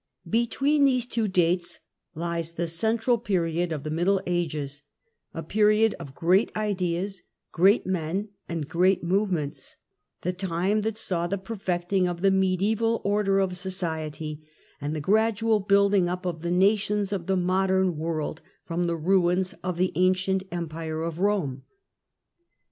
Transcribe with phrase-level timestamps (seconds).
[0.31, 1.77] Between these two dates
[2.15, 4.81] lies the central period of the Middle Ages,
[5.31, 9.75] a period of great ideas, great men and great movements,
[10.21, 14.41] the time that saw the perfecting of the mediaeval order of society,
[14.81, 19.53] and the gradual building up of the nations of the modern world from the ruins
[19.63, 21.61] of the ancient Empire of Eome.